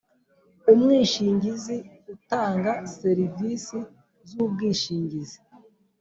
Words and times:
umwishingizi 0.71 1.77
utanga 2.15 2.71
serivisi 2.97 3.77
z 4.29 4.31
ubwishingizi 4.45 5.37